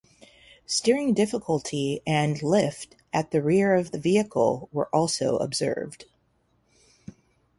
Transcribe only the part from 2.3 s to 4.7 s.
lift at the rear of the vehicle